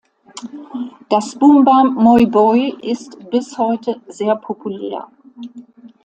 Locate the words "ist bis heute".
2.81-4.01